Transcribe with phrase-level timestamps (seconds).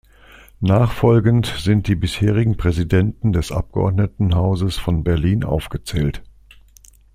[0.61, 6.23] Nachfolgend sind die bisherigen Präsidenten des Abgeordnetenhauses von Berlin aufgezählt.